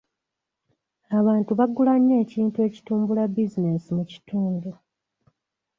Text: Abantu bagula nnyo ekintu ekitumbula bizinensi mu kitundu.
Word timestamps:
Abantu 1.19 1.51
bagula 1.59 1.93
nnyo 1.99 2.15
ekintu 2.23 2.57
ekitumbula 2.67 3.23
bizinensi 3.33 3.89
mu 3.97 4.03
kitundu. 4.11 4.69